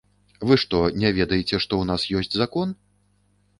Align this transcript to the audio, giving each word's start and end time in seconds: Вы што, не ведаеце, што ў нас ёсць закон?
Вы 0.51 0.55
што, 0.63 0.79
не 1.03 1.11
ведаеце, 1.19 1.45
што 1.65 1.73
ў 1.83 1.91
нас 1.91 2.09
ёсць 2.23 2.35
закон? 2.43 2.67